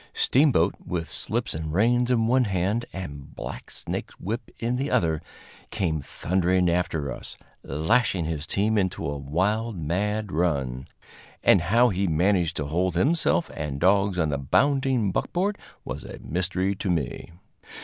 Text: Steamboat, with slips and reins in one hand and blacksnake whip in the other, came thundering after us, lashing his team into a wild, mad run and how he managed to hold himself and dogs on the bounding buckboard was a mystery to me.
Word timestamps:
Steamboat, 0.15 0.73
with 0.83 1.07
slips 1.07 1.53
and 1.53 1.71
reins 1.71 2.09
in 2.09 2.25
one 2.25 2.45
hand 2.45 2.85
and 2.91 3.35
blacksnake 3.35 4.09
whip 4.13 4.49
in 4.57 4.77
the 4.77 4.89
other, 4.89 5.21
came 5.69 6.01
thundering 6.01 6.71
after 6.71 7.11
us, 7.11 7.35
lashing 7.61 8.25
his 8.25 8.47
team 8.47 8.79
into 8.79 9.05
a 9.07 9.15
wild, 9.19 9.77
mad 9.77 10.31
run 10.31 10.87
and 11.43 11.61
how 11.61 11.89
he 11.89 12.07
managed 12.07 12.57
to 12.57 12.65
hold 12.65 12.95
himself 12.95 13.51
and 13.53 13.79
dogs 13.79 14.17
on 14.17 14.29
the 14.29 14.39
bounding 14.39 15.11
buckboard 15.11 15.55
was 15.85 16.03
a 16.03 16.17
mystery 16.19 16.73
to 16.73 16.89
me. 16.89 17.31